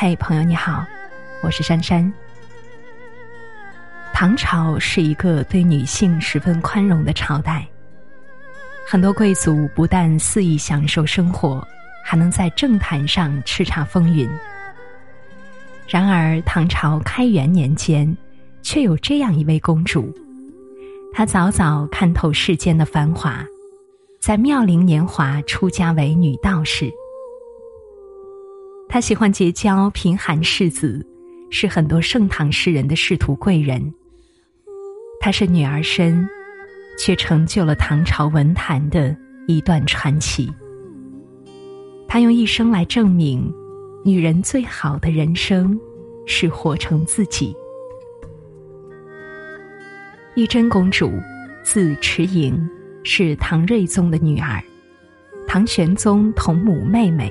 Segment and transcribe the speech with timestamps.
[0.00, 0.86] 嗨，朋友你好，
[1.42, 2.12] 我是珊珊。
[4.14, 7.66] 唐朝是一个对女性十分宽容的朝代，
[8.86, 11.66] 很多贵族不但肆意享受生活，
[12.04, 14.30] 还能在政坛上叱咤风云。
[15.88, 18.16] 然而，唐朝开元年间，
[18.62, 20.16] 却有这样一位公主，
[21.12, 23.44] 她早早看透世间的繁华，
[24.20, 26.88] 在妙龄年华出家为女道士。
[28.88, 31.06] 她喜欢结交贫寒士子，
[31.50, 33.92] 是很多盛唐诗人的仕途贵人。
[35.20, 36.26] 她是女儿身，
[36.98, 39.14] 却成就了唐朝文坛的
[39.46, 40.50] 一段传奇。
[42.08, 43.52] 她用一生来证明。
[44.04, 45.78] 女人最好的人生，
[46.24, 47.54] 是活成自己。
[50.34, 51.12] 玉真公主，
[51.62, 52.66] 字迟莹，
[53.02, 54.62] 是唐睿宗的女儿，
[55.46, 57.30] 唐玄宗同母妹妹。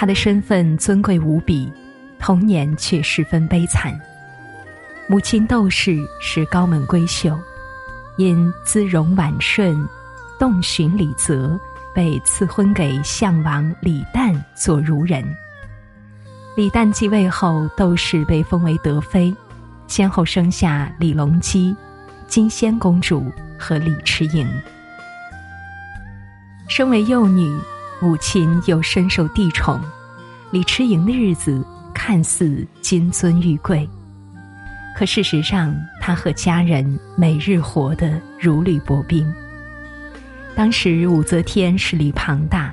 [0.00, 1.68] 她的身份尊贵无比，
[2.20, 3.92] 童年却十分悲惨。
[5.08, 7.36] 母亲窦氏是高门闺秀，
[8.16, 9.76] 因姿容婉顺，
[10.38, 11.58] 洞寻李泽，
[11.92, 15.24] 被赐婚给相王李旦做孺人。
[16.56, 19.34] 李旦继位后，窦氏被封为德妃，
[19.88, 21.74] 先后生下李隆基、
[22.28, 24.48] 金仙公主和李迟莹。
[26.68, 27.52] 身为幼女，
[28.00, 29.80] 母亲又深受帝宠，
[30.50, 33.88] 李迟莹的日子看似金尊玉贵，
[34.96, 39.26] 可事实上，她和家人每日活得如履薄冰。
[40.54, 42.72] 当时武则天势力庞大，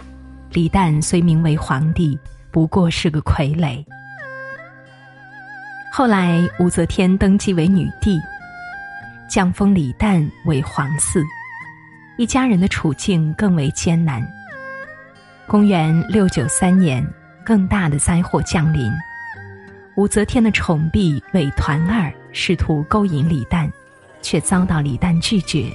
[0.52, 2.18] 李旦虽名为皇帝。
[2.52, 3.84] 不过是个傀儡。
[5.92, 8.18] 后来武则天登基为女帝，
[9.30, 11.22] 降封李旦为皇嗣，
[12.18, 14.25] 一家人的处境更为艰难。
[15.47, 17.06] 公元六九三年，
[17.45, 18.91] 更大的灾祸降临。
[19.95, 23.72] 武则天的宠婢韦团儿试图勾引李旦，
[24.22, 25.72] 却遭到李旦拒绝。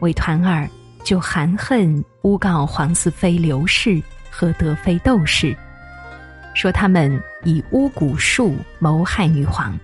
[0.00, 0.68] 韦团儿
[1.02, 4.02] 就含恨诬告皇嗣妃刘氏。
[4.36, 5.56] 和德妃窦氏
[6.54, 9.78] 说他们以巫蛊术谋害女皇。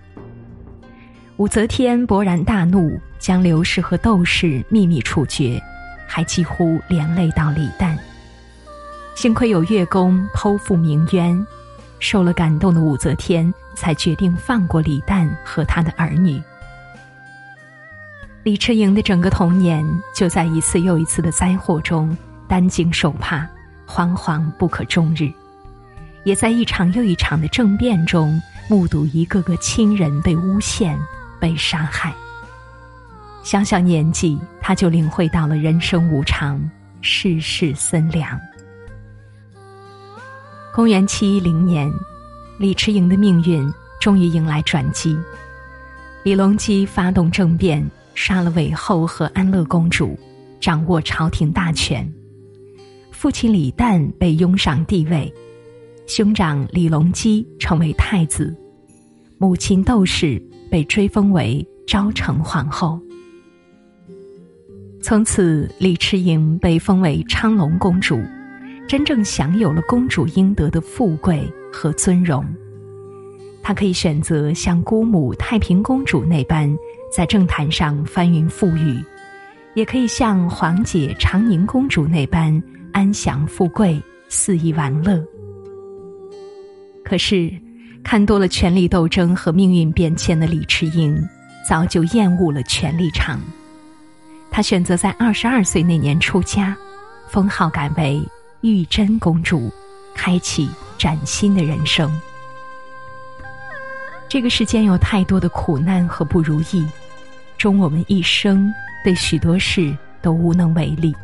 [1.37, 5.63] 武则天勃然大怒，将刘氏和窦氏秘密处决，
[6.05, 7.97] 还几乎连累到李旦。
[9.21, 11.47] 幸亏有月宫剖腹鸣冤，
[11.99, 16.43] 受了感动的武则天才决定放过李旦和他的儿女。
[18.45, 22.17] 李迟莹的整个童年就在一次又一次的灾祸中
[22.49, 23.47] 担惊受怕。
[23.87, 25.31] 惶惶不可终日，
[26.25, 30.99] 也在一场又一场的政变中目睹一个个亲人被诬陷、
[31.39, 32.15] 被杀害。
[33.43, 36.59] 小小年纪，他就领会到了人生无常、
[37.03, 38.41] 世事森凉。
[40.73, 41.93] 公元七一零年，
[42.57, 43.69] 李迟莹的命运
[44.01, 45.19] 终于迎来转机。
[46.23, 50.17] 李隆基发动政变，杀了韦后和安乐公主，
[50.61, 52.09] 掌握朝廷大权。
[53.11, 55.33] 父亲李旦被拥上帝位，
[56.07, 58.57] 兄长李隆基成为太子，
[59.39, 63.01] 母亲窦氏被追封为昭成皇后。
[65.03, 68.21] 从此，李迟莹被封为昌隆公主，
[68.91, 72.45] 真正享有了公主应得的富贵和尊荣。
[73.63, 76.69] 她可以选择像姑母太平公主那般
[77.09, 79.01] 在政坛上翻云覆雨，
[79.75, 82.61] 也可以像皇姐长宁公主那般。
[82.93, 85.25] 安享富贵，肆意玩乐。
[87.05, 87.49] 可是，
[88.03, 91.17] 看多了权力斗争和命运变迁的李迟莹，
[91.69, 93.41] 早就厌恶了权力场。
[94.51, 96.77] 她选择在二十二岁那年出家，
[97.29, 98.21] 封号改为
[98.63, 99.73] 玉真公主，
[100.15, 100.69] 开启
[100.99, 102.11] 崭新的人生。
[104.29, 106.87] 这个世间有太多的苦难和不如意，
[107.57, 108.73] 终我们一生
[109.03, 111.15] 对许多事都无能为力。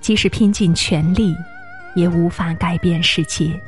[0.00, 1.34] 即使拼尽全力，
[1.94, 3.58] 也无法改变世界。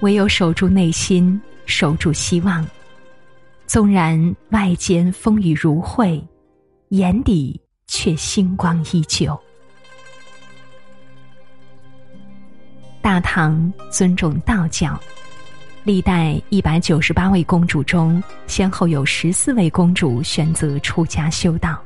[0.00, 2.66] 唯有守住内心，守住希望。
[3.66, 6.22] 纵然外间风雨如晦，
[6.90, 9.38] 眼底却星光依旧。
[13.08, 15.00] 大唐尊重道教，
[15.82, 21.82] 历代一百九十八位公主中，先后有十四位公主选择出家修道。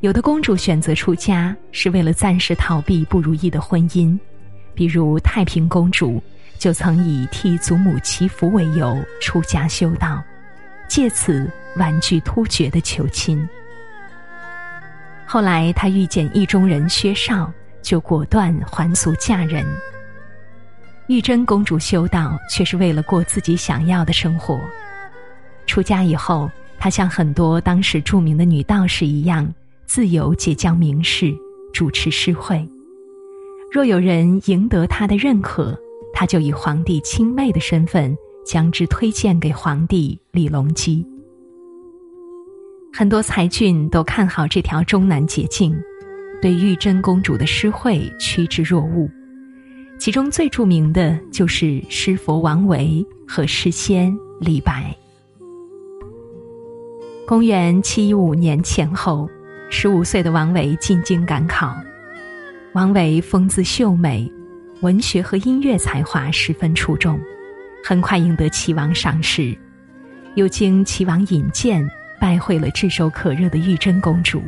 [0.00, 4.18] 有的公主选择出家是为了暂时逃避不如意的婚姻，
[4.74, 6.20] 比如太平公主
[6.58, 10.20] 就曾以替祖母祈福为由出家修道，
[10.88, 13.48] 借此婉拒突厥的求亲。
[15.24, 17.48] 后来她遇见意中人薛绍，
[17.82, 19.64] 就果断还俗嫁人。
[21.08, 24.60] 玉真公主修道却是为了过自己想要的生活。
[25.66, 29.50] 出家以后，她像很多当时著名的女道士一样，
[29.86, 31.34] 自由结交名士，
[31.72, 32.66] 主持诗会。
[33.72, 35.74] 若有人赢得她的认可，
[36.12, 38.14] 她就以皇帝亲妹的身份
[38.44, 41.06] 将之推荐给皇帝李隆基。
[42.92, 45.74] 很多才俊都看好这条终南捷径，
[46.42, 49.10] 对玉真公主的诗会趋之若鹜。
[49.98, 54.94] 其中最著名的就是诗佛王维和诗仙李白。
[57.26, 59.28] 公元七一五年前后，
[59.70, 61.76] 十五岁的王维进京赶考。
[62.74, 64.30] 王维风姿秀美，
[64.82, 67.18] 文学和音乐才华十分出众，
[67.84, 69.54] 很快赢得齐王赏识，
[70.36, 71.86] 又经齐王引荐，
[72.20, 74.40] 拜会了炙手可热的玉真公主。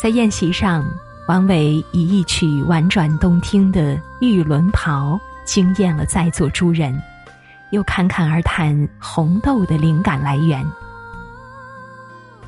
[0.00, 0.86] 在宴席上。
[1.26, 7.00] 王维以一曲婉转动听的《玉轮袍》惊艳了在座诸人，
[7.70, 10.62] 又侃侃而谈红豆的灵感来源。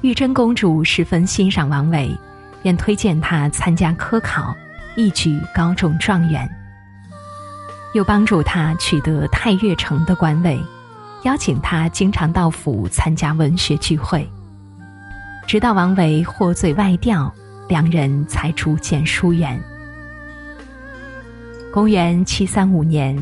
[0.02, 2.14] 玉真公主十分欣赏王维，
[2.62, 4.54] 便推荐他参加科考，
[4.94, 6.46] 一举高中状元。
[7.94, 10.62] 又帮助他取得太岳城的官位，
[11.22, 14.28] 邀请他经常到府参加文学聚会。
[15.46, 17.32] 直到王维获罪外调。
[17.68, 19.60] 两人才逐渐疏远。
[21.72, 23.16] 公元七三五年，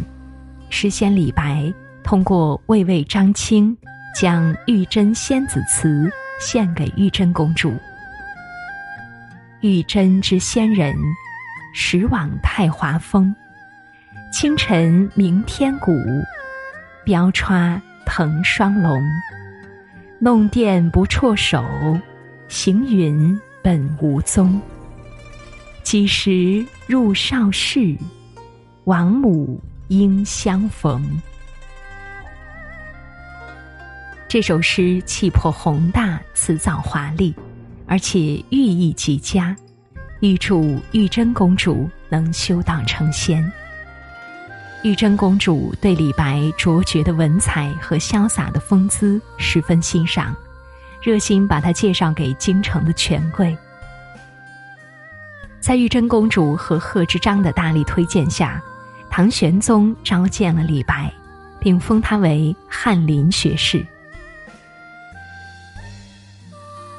[0.71, 3.77] 诗仙李白通过魏魏张清，
[4.15, 5.89] 将《玉真仙子词》
[6.39, 7.75] 献给玉真公主。
[9.61, 10.95] 玉真之仙人，
[11.75, 13.35] 时往太华峰。
[14.31, 15.93] 清晨鸣天鼓，
[17.05, 19.03] 标欻腾双龙。
[20.21, 21.65] 弄电不辍手，
[22.47, 23.41] 行云。
[23.65, 24.61] 本无踪。
[25.83, 27.97] 几时入少室，
[28.85, 29.59] 王母
[29.89, 31.03] 应相逢。
[34.29, 37.35] 这首诗气魄宏大，辞藻华丽，
[37.87, 38.19] 而且
[38.51, 39.57] 寓意极佳，
[40.21, 43.51] 预祝玉真公主能修道成仙。
[44.83, 50.37] 玉真公主对李白卓绝的文采和潇洒的风姿十分欣赏。
[51.05, 53.55] 热心把他介绍给京城的权贵，
[55.61, 58.59] 在玉真公主和贺知章的大力推荐下，
[59.11, 61.13] 唐玄宗召见了李白，
[61.61, 63.85] 并封他为翰林学士。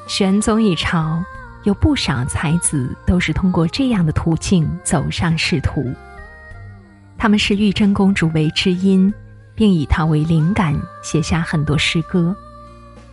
[0.05, 1.19] 玄宗一朝
[1.63, 5.91] 有不少才子都是通过这样的途径走上仕途，
[7.17, 9.11] 他们视玉真公主为知音，
[9.55, 12.37] 并以她为灵感写下很多诗歌。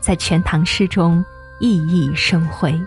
[0.02, 1.24] 在全唐诗中
[1.60, 2.78] 熠熠生辉。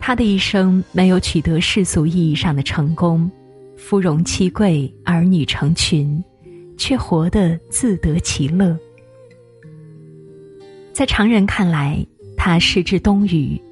[0.00, 3.30] 他的一生没有取得世俗意义上的成功，
[3.76, 6.22] 夫荣妻贵，儿女成群，
[6.76, 8.76] 却活得自得其乐。
[10.92, 12.04] 在常人看来，
[12.36, 13.62] 他失之东隅；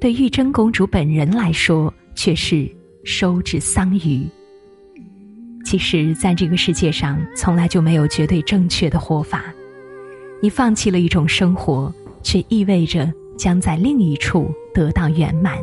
[0.00, 2.66] 对玉真公主本人来说，却是
[3.04, 4.26] 收之桑榆。
[5.66, 9.44] 其实，在这个世界上，从来就没有绝对正确的活法。
[10.40, 11.92] 你放弃了一种生活，
[12.22, 15.58] 却意味着将在另一处得到圆满。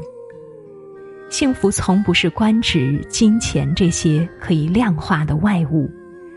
[1.30, 5.90] 幸福从不是官职、金钱这些可以量化的外物，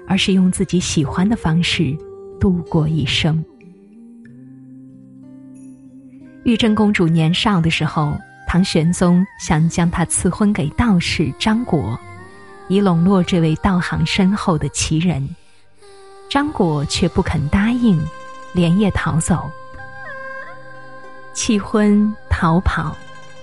[0.07, 1.97] 而是用自己喜欢的方式
[2.41, 3.45] 度过一生。
[6.45, 8.17] 玉真公主年少的时候，
[8.47, 11.99] 唐玄宗想将她赐婚给道士张果，
[12.69, 15.29] 以笼络这位道行深厚的奇人。
[16.31, 18.01] 张果却不肯答应。
[18.59, 19.49] 连夜逃走，
[21.33, 22.97] 弃婚逃跑，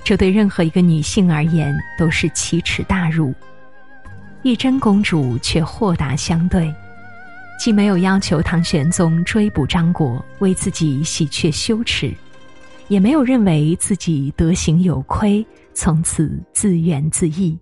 [0.04, 3.34] 这对任何一个女性而言都是奇耻大辱。
[4.44, 6.70] 玉真公主却豁达相对，
[7.58, 12.14] 既没有要求唐玄宗追捕张果，为自己洗却羞耻，
[12.90, 17.58] 也没有认为自己德行有亏，从此自怨自艾。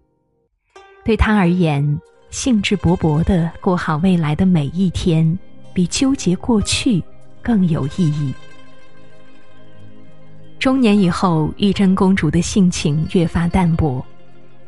[1.05, 5.37] 对她而言，兴致勃勃的过好未来的每一天，
[5.71, 7.03] 比纠结过去。
[7.43, 8.33] 更有意义。
[10.57, 14.03] 中年以后，玉真公主的性情越发淡薄，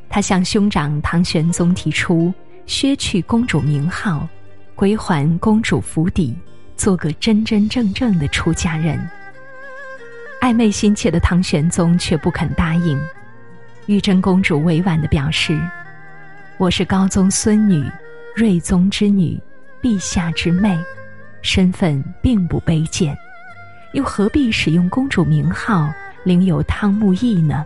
[0.10, 2.34] 她向兄长唐玄宗提出
[2.66, 4.28] 削去公主名号，
[4.76, 6.36] 归还公主府邸，
[6.76, 9.00] 做个真真正正的出家人。
[10.42, 13.00] 暧昧心切的唐玄宗却不肯答应。
[13.86, 15.58] 玉真公主委婉的表示
[16.60, 17.90] ：“我是高宗孙女，
[18.36, 19.40] 睿宗之女，
[19.82, 20.78] 陛下之妹。”
[21.46, 23.16] 身份并不卑贱，
[23.94, 25.88] 又何必使用公主名号，
[26.24, 27.64] 领有汤沐邑呢？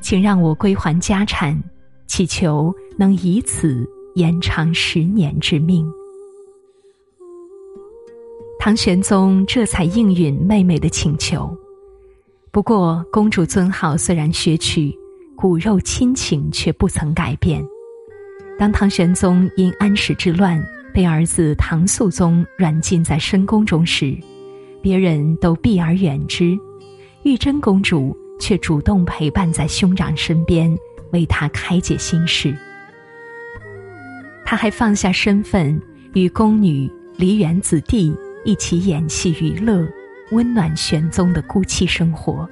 [0.00, 1.62] 请让我归还家产，
[2.06, 5.86] 祈求能以此延长十年之命。
[8.58, 11.54] 唐玄宗这才应允妹妹的请求。
[12.50, 14.98] 不过，公主尊号虽然削去，
[15.36, 17.62] 骨肉亲情却不曾改变。
[18.58, 24.16] 当唐玄宗因安史之乱被儿子唐肃宗软禁在深宫中时，
[24.82, 26.58] 别人都避而远之，
[27.22, 30.76] 玉真公主却主动陪伴在兄长身边，
[31.12, 32.54] 为他开解心事。
[34.44, 35.80] 他还放下身份，
[36.14, 39.86] 与宫女梨园子弟一起演戏娱乐。
[40.32, 42.48] 温暖玄宗的孤寂生活。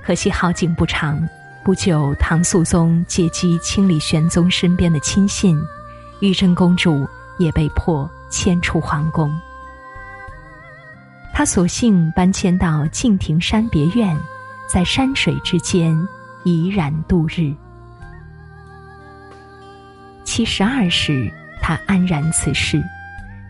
[0.00, 1.20] 可惜好景不长，
[1.64, 5.60] 不久唐肃宗借机清理玄宗身边的亲信，
[6.20, 7.06] 玉真公主
[7.38, 9.30] 也被迫迁出皇宫。
[11.32, 14.16] 她索性搬迁到敬亭山别院，
[14.68, 15.96] 在山水之间
[16.44, 17.54] 怡然度日。
[20.24, 22.82] 七十二时，她安然辞世，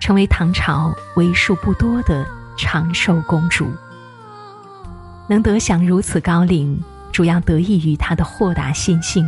[0.01, 2.27] 成为唐朝为数不多的。
[2.61, 3.73] 长寿公主
[5.29, 6.77] 能得享如此高龄，
[7.13, 9.25] 主要得益于她的豁达心性。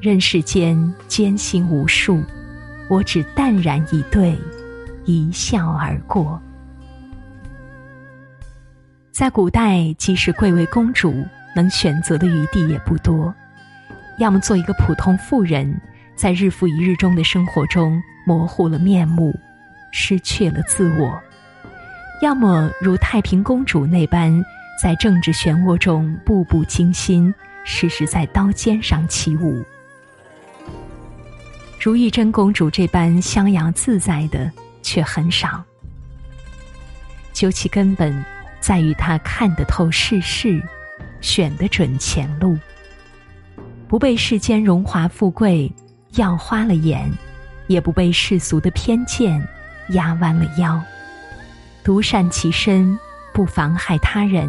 [0.00, 2.22] 人世间艰辛无数，
[2.88, 4.38] 我只淡然以对，
[5.04, 6.40] 一笑而过。
[9.10, 11.12] 在古代，即使贵为公主，
[11.56, 13.34] 能选择的余地也不多，
[14.20, 15.80] 要么做一个普通妇人，
[16.14, 19.34] 在日复一日中的生活中模糊了面目，
[19.90, 21.20] 失去了自我。
[22.22, 24.44] 要么如太平公主那般，
[24.80, 29.60] 在政治漩涡中步步惊心，时时在刀尖上起舞；
[31.88, 34.52] 如玉真公主这般逍遥自在的，
[34.82, 35.64] 却很少。
[37.32, 38.22] 究其根本，
[38.60, 40.62] 在于她看得透世事，
[41.22, 42.58] 选得准前路，
[43.88, 45.72] 不被世间荣华富贵
[46.16, 47.10] 耀花了眼，
[47.68, 49.42] 也不被世俗的偏见
[49.88, 50.78] 压弯了腰。
[51.82, 52.98] 独善其身，
[53.32, 54.46] 不妨害他人；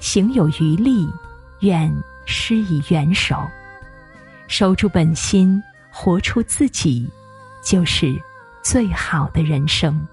[0.00, 1.06] 行有余力，
[1.60, 1.94] 愿
[2.24, 3.46] 施以援手。
[4.48, 5.62] 守住本心，
[5.96, 7.08] 活出自己，
[7.62, 8.20] 就是
[8.64, 10.06] 最好的人生。